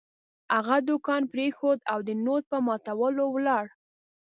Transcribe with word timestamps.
هغه 0.55 0.75
دوکان 0.89 1.21
پرېښود 1.33 1.79
او 1.91 1.99
د 2.07 2.09
نوټ 2.25 2.43
په 2.51 2.57
ماتولو 2.67 3.25
ولاړ. 3.31 3.65